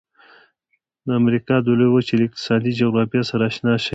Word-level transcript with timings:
د 1.05 1.07
امریکا 1.21 1.55
د 1.65 1.67
لویې 1.79 1.93
وچې 1.93 2.15
له 2.19 2.25
اقتصادي 2.27 2.71
جغرافیې 2.81 3.21
سره 3.29 3.43
آشنا 3.49 3.73
شئ. 3.83 3.89